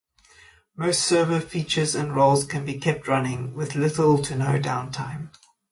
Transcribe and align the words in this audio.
Most 0.75 1.03
server 1.03 1.39
features 1.39 1.93
and 1.93 2.15
roles 2.15 2.43
can 2.43 2.65
be 2.65 2.79
kept 2.79 3.07
running 3.07 3.53
with 3.53 3.75
little 3.75 4.19
to 4.23 4.35
no 4.35 4.57
downtime. 4.59 5.29